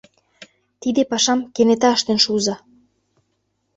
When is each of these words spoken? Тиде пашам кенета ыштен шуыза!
Тиде 0.81 1.01
пашам 1.11 1.39
кенета 1.55 1.89
ыштен 1.97 2.19
шуыза! 2.25 2.55